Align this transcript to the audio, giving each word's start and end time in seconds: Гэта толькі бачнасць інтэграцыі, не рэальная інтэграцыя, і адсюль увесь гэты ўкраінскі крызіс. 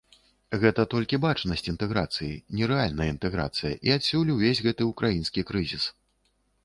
Гэта 0.61 0.85
толькі 0.93 1.19
бачнасць 1.25 1.67
інтэграцыі, 1.73 2.31
не 2.59 2.69
рэальная 2.71 3.09
інтэграцыя, 3.15 3.73
і 3.91 3.93
адсюль 3.97 4.33
увесь 4.37 4.63
гэты 4.69 4.91
ўкраінскі 4.93 5.45
крызіс. 5.51 5.85